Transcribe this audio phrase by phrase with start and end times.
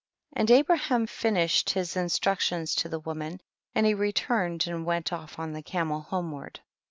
[0.35, 0.39] 32.
[0.41, 3.39] And Abraham finished his in structions to the woman,
[3.75, 6.59] and he turned and went off on the camel homeward.